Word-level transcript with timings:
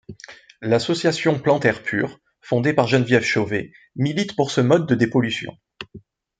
L'association 0.61 1.37
Plant'airpur, 1.37 2.19
fondée 2.41 2.73
par 2.73 2.87
Geneviève 2.87 3.21
Chaudet, 3.23 3.71
milite 3.95 4.35
pour 4.35 4.49
ce 4.49 4.59
mode 4.59 4.87
de 4.87 4.95
dépollution. 4.95 5.55